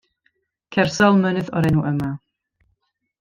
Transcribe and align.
Ceir 0.75 0.89
sawl 0.95 1.19
mynydd 1.25 1.51
o'r 1.59 1.69
enw 1.71 1.83
yma. 1.91 2.09